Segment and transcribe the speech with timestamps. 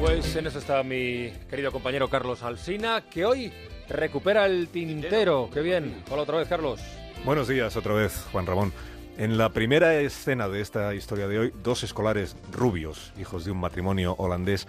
[0.00, 3.52] Pues en eso está mi querido compañero Carlos Alsina, que hoy
[3.86, 5.50] recupera el tintero.
[5.52, 6.02] Qué bien.
[6.10, 6.80] Hola otra vez, Carlos.
[7.22, 8.72] Buenos días otra vez, Juan Ramón.
[9.18, 13.60] En la primera escena de esta historia de hoy, dos escolares rubios, hijos de un
[13.60, 14.66] matrimonio holandés,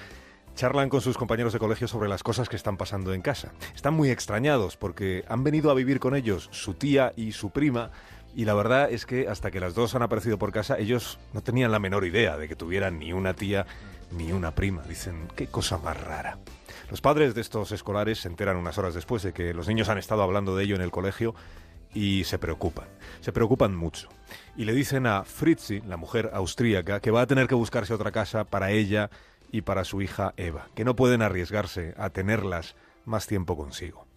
[0.53, 3.53] charlan con sus compañeros de colegio sobre las cosas que están pasando en casa.
[3.73, 7.91] Están muy extrañados porque han venido a vivir con ellos su tía y su prima
[8.35, 11.41] y la verdad es que hasta que las dos han aparecido por casa, ellos no
[11.41, 13.65] tenían la menor idea de que tuvieran ni una tía
[14.11, 14.83] ni una prima.
[14.83, 16.37] Dicen, qué cosa más rara.
[16.89, 19.97] Los padres de estos escolares se enteran unas horas después de que los niños han
[19.97, 21.35] estado hablando de ello en el colegio
[21.93, 22.87] y se preocupan.
[23.21, 24.09] Se preocupan mucho.
[24.55, 28.11] Y le dicen a Fritzi, la mujer austríaca, que va a tener que buscarse otra
[28.11, 29.09] casa para ella
[29.51, 34.10] y para su hija Eva, que no pueden arriesgarse a tenerlas más tiempo consigo.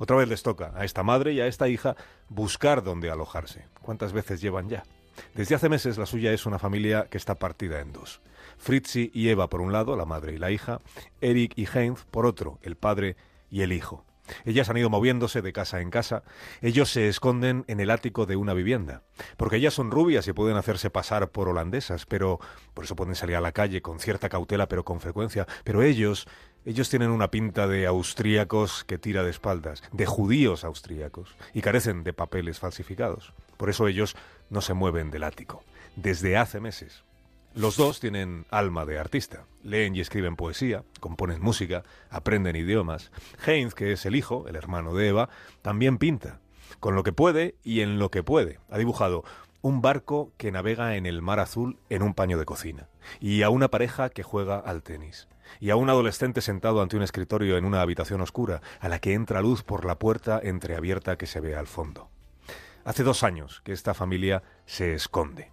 [0.00, 1.94] Otra vez les toca a esta madre y a esta hija
[2.30, 3.66] buscar dónde alojarse.
[3.82, 4.82] ¿Cuántas veces llevan ya?
[5.34, 8.22] Desde hace meses la suya es una familia que está partida en dos.
[8.56, 10.80] Fritzi y Eva por un lado, la madre y la hija,
[11.20, 13.16] Eric y Heinz por otro, el padre
[13.50, 14.06] y el hijo.
[14.46, 16.22] Ellas han ido moviéndose de casa en casa.
[16.62, 19.02] Ellos se esconden en el ático de una vivienda.
[19.36, 22.38] Porque ellas son rubias y pueden hacerse pasar por holandesas, pero
[22.72, 25.46] por eso pueden salir a la calle con cierta cautela, pero con frecuencia.
[25.64, 26.26] Pero ellos,
[26.64, 32.04] ellos tienen una pinta de austríacos que tira de espaldas, de judíos austríacos, y carecen
[32.04, 33.32] de papeles falsificados.
[33.56, 34.16] Por eso ellos
[34.50, 35.62] no se mueven del ático.
[35.96, 37.04] Desde hace meses.
[37.54, 39.44] Los dos tienen alma de artista.
[39.64, 43.10] Leen y escriben poesía, componen música, aprenden idiomas.
[43.44, 45.28] Heinz, que es el hijo, el hermano de Eva,
[45.62, 46.40] también pinta.
[46.78, 48.60] Con lo que puede y en lo que puede.
[48.70, 49.24] Ha dibujado
[49.62, 52.88] un barco que navega en el mar azul en un paño de cocina.
[53.20, 55.28] Y a una pareja que juega al tenis.
[55.60, 59.14] Y a un adolescente sentado ante un escritorio en una habitación oscura, a la que
[59.14, 62.10] entra luz por la puerta entreabierta que se ve al fondo.
[62.84, 65.52] Hace dos años que esta familia se esconde.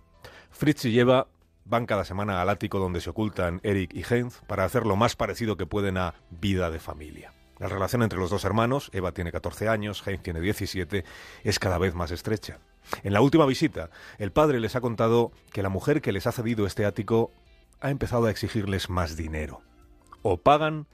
[0.49, 1.27] Fritz lleva
[1.65, 5.15] van cada semana al ático donde se ocultan Eric y Heinz para hacer lo más
[5.15, 7.33] parecido que pueden a vida de familia.
[7.59, 11.03] La relación entre los dos hermanos, Eva tiene 14 años, Heinz tiene 17,
[11.43, 12.59] es cada vez más estrecha.
[13.03, 16.31] En la última visita, el padre les ha contado que la mujer que les ha
[16.31, 17.31] cedido este ático
[17.79, 19.61] ha empezado a exigirles más dinero.
[20.21, 20.87] O pagan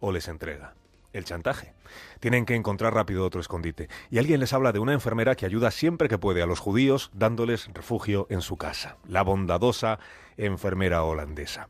[0.00, 0.74] o les entrega
[1.14, 1.72] el chantaje.
[2.20, 3.88] Tienen que encontrar rápido otro escondite.
[4.10, 7.10] Y alguien les habla de una enfermera que ayuda siempre que puede a los judíos
[7.14, 8.98] dándoles refugio en su casa.
[9.06, 9.98] La bondadosa
[10.36, 11.68] enfermera holandesa.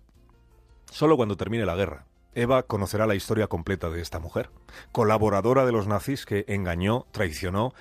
[0.90, 4.50] Solo cuando termine la guerra, Eva conocerá la historia completa de esta mujer,
[4.90, 7.74] colaboradora de los nazis que engañó, traicionó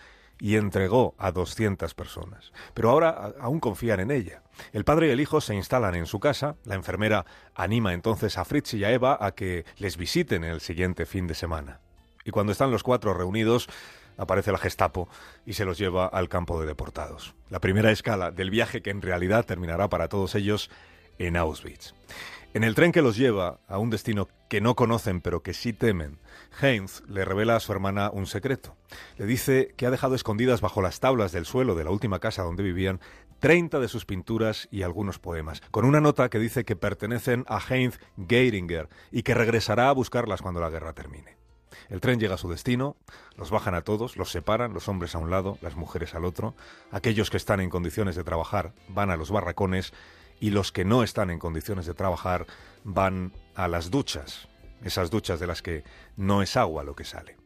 [0.43, 2.51] y entregó a 200 personas.
[2.73, 4.43] Pero ahora aún confían en ella.
[4.73, 8.43] El padre y el hijo se instalan en su casa, la enfermera anima entonces a
[8.43, 11.79] Fritz y a Eva a que les visiten el siguiente fin de semana.
[12.25, 13.69] Y cuando están los cuatro reunidos,
[14.17, 15.07] aparece la Gestapo
[15.45, 17.35] y se los lleva al campo de deportados.
[17.49, 20.69] La primera escala del viaje que en realidad terminará para todos ellos
[21.19, 21.93] en Auschwitz.
[22.53, 25.73] En el tren que los lleva a un destino que no conocen pero que sí
[25.73, 26.19] temen,
[26.61, 28.75] Heinz le revela a su hermana un secreto.
[29.17, 32.43] Le dice que ha dejado escondidas bajo las tablas del suelo de la última casa
[32.43, 32.99] donde vivían
[33.39, 37.59] 30 de sus pinturas y algunos poemas, con una nota que dice que pertenecen a
[37.59, 37.99] Heinz
[38.29, 41.37] Geiringer y que regresará a buscarlas cuando la guerra termine.
[41.89, 42.95] El tren llega a su destino,
[43.35, 46.55] los bajan a todos, los separan, los hombres a un lado, las mujeres al otro,
[46.91, 49.91] aquellos que están en condiciones de trabajar van a los barracones
[50.39, 52.45] y los que no están en condiciones de trabajar
[52.83, 54.47] van a las duchas,
[54.83, 55.83] esas duchas de las que
[56.17, 57.37] no es agua lo que sale.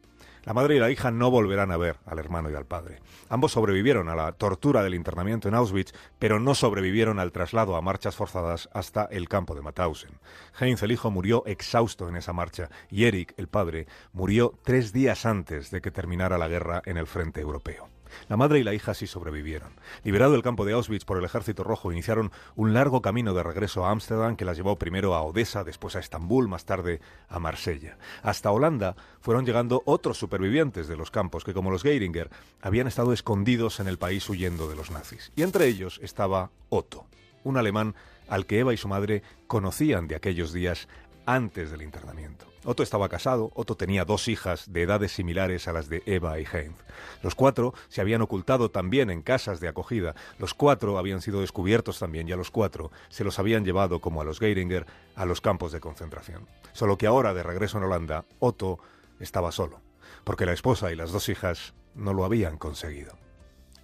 [0.47, 3.01] La madre y la hija no volverán a ver al hermano y al padre.
[3.27, 7.81] Ambos sobrevivieron a la tortura del internamiento en Auschwitz, pero no sobrevivieron al traslado a
[7.81, 10.21] marchas forzadas hasta el campo de Mauthausen.
[10.57, 15.25] Heinz, el hijo, murió exhausto en esa marcha y Eric, el padre, murió tres días
[15.25, 17.89] antes de que terminara la guerra en el frente europeo.
[18.29, 19.69] La madre y la hija sí sobrevivieron.
[20.03, 23.85] Liberado el campo de Auschwitz por el Ejército Rojo, iniciaron un largo camino de regreso
[23.85, 27.97] a Ámsterdam que las llevó primero a Odessa, después a Estambul, más tarde a Marsella.
[28.23, 32.29] Hasta Holanda fueron llegando otros supervivientes de los campos que, como los Geiringer,
[32.61, 35.31] habían estado escondidos en el país huyendo de los nazis.
[35.35, 37.05] Y entre ellos estaba Otto,
[37.43, 37.95] un alemán
[38.27, 40.87] al que Eva y su madre conocían de aquellos días
[41.27, 42.47] antes del internamiento.
[42.63, 46.45] Otto estaba casado, Otto tenía dos hijas de edades similares a las de Eva y
[46.51, 46.77] Heinz.
[47.21, 51.99] Los cuatro se habían ocultado también en casas de acogida, los cuatro habían sido descubiertos
[51.99, 54.85] también y a los cuatro se los habían llevado, como a los Geiringer,
[55.15, 56.47] a los campos de concentración.
[56.71, 58.79] Solo que ahora, de regreso en Holanda, Otto
[59.19, 59.81] estaba solo,
[60.23, 63.26] porque la esposa y las dos hijas no lo habían conseguido.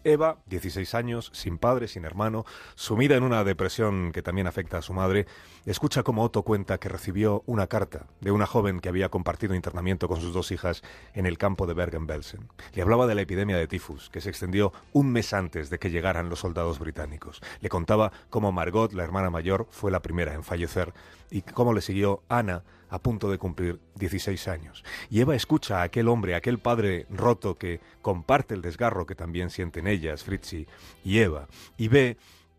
[0.03, 2.45] Eva, 16 años, sin padre, sin hermano,
[2.75, 5.27] sumida en una depresión que también afecta a su madre,
[5.65, 10.07] escucha como Otto cuenta que recibió una carta de una joven que había compartido internamiento
[10.07, 10.83] con sus dos hijas
[11.13, 12.49] en el campo de Bergen-Belsen.
[12.73, 15.91] Le hablaba de la epidemia de tifus, que se extendió un mes antes de que
[15.91, 17.41] llegaran los soldados británicos.
[17.61, 20.93] Le contaba cómo Margot, la hermana mayor, fue la primera en fallecer
[21.33, 24.83] y cómo le siguió Ana a punto de cumplir 16 años.
[25.09, 29.15] Y Eva escucha a aquel hombre, a aquel padre roto que comparte el desgarro que
[29.15, 30.67] también sienten ellas, Fritzi
[31.03, 32.17] y Eva, y ve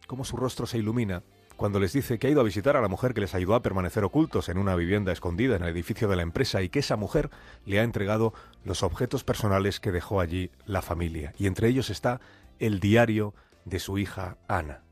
[0.08, 1.22] cómo su rostro se ilumina
[1.56, 3.62] cuando les dice que ha ido a visitar a la mujer que les ayudó a
[3.62, 6.96] permanecer ocultos en una vivienda escondida en el edificio de la empresa y que esa
[6.96, 7.30] mujer
[7.64, 8.34] le ha entregado
[8.64, 11.32] los objetos personales que dejó allí la familia.
[11.38, 12.20] Y entre ellos está
[12.58, 13.34] el diario
[13.64, 14.83] de su hija Ana.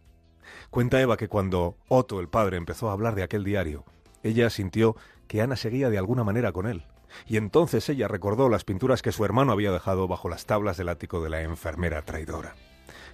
[0.70, 3.84] Cuenta Eva que cuando Otto, el padre, empezó a hablar de aquel diario,
[4.22, 4.96] ella sintió
[5.26, 6.84] que Ana seguía de alguna manera con él.
[7.26, 10.88] Y entonces ella recordó las pinturas que su hermano había dejado bajo las tablas del
[10.88, 12.54] ático de la enfermera traidora.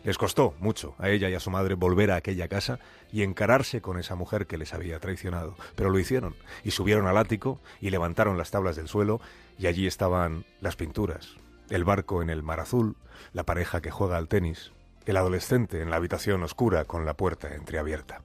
[0.05, 2.79] Les costó mucho a ella y a su madre volver a aquella casa
[3.13, 7.19] y encararse con esa mujer que les había traicionado, pero lo hicieron y subieron al
[7.19, 9.21] ático y levantaron las tablas del suelo
[9.59, 11.37] y allí estaban las pinturas,
[11.69, 12.97] el barco en el mar azul,
[13.33, 14.73] la pareja que juega al tenis,
[15.09, 18.21] el adolescente en la habitación oscura con la puerta entreabierta.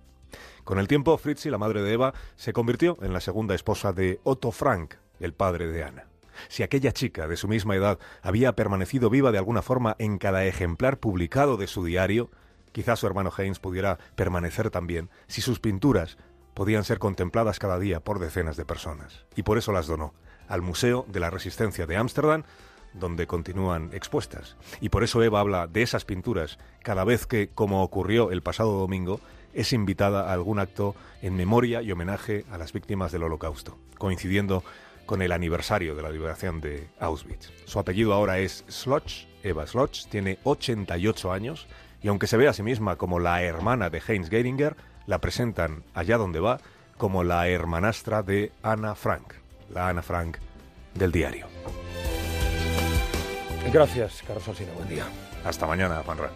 [0.65, 4.19] Con el tiempo, Fritzi, la madre de Eva, se convirtió en la segunda esposa de
[4.23, 6.07] Otto Frank, el padre de Ana.
[6.49, 10.43] Si aquella chica de su misma edad había permanecido viva de alguna forma en cada
[10.43, 12.29] ejemplar publicado de su diario,
[12.73, 16.17] quizás su hermano Heinz pudiera permanecer también si sus pinturas
[16.53, 19.25] podían ser contempladas cada día por decenas de personas.
[19.37, 20.13] Y por eso las donó
[20.49, 22.43] al Museo de la Resistencia de Ámsterdam,
[22.93, 24.55] donde continúan expuestas.
[24.81, 28.77] Y por eso Eva habla de esas pinturas cada vez que, como ocurrió el pasado
[28.79, 29.19] domingo,
[29.53, 34.63] es invitada a algún acto en memoria y homenaje a las víctimas del Holocausto, coincidiendo
[35.05, 37.51] con el aniversario de la liberación de Auschwitz.
[37.65, 41.67] Su apellido ahora es Sloch, Eva Sloch, tiene 88 años
[42.01, 44.75] y aunque se ve a sí misma como la hermana de Heinz Geringer,
[45.05, 46.59] la presentan allá donde va
[46.97, 49.33] como la hermanastra de Anna Frank,
[49.69, 50.37] la Anna Frank
[50.93, 51.47] del diario.
[53.71, 54.71] Gracias, Carlos Alsina.
[54.73, 55.05] Buen día.
[55.45, 56.29] Hasta mañana, Panra.